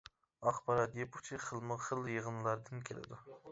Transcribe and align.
ئاخبارات 0.45 0.97
يىپ 1.01 1.19
ئۇچى 1.19 1.39
خىلمۇ 1.45 1.79
خىل 1.89 2.11
يىغىنلاردىن 2.15 2.85
كېلىدۇ. 2.91 3.23